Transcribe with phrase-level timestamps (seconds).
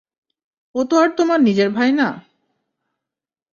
[0.75, 2.07] ও তো আর তোমার নিজের ভাই না।